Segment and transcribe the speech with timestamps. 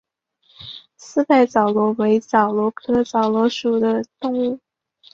[0.97, 4.59] 四带枣螺为枣螺科枣螺属的动物。